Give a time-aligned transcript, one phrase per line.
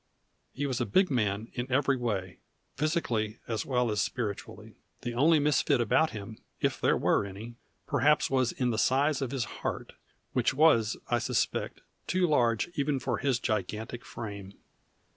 [0.51, 2.39] He was a big man in every way,
[2.75, 4.73] physically as well as spiritually.
[5.03, 7.53] The only misfit about him, if there were any,
[7.85, 9.93] perhaps was in the size of his heart,
[10.33, 14.53] which was, I suspect, too large even for his gigantic frame.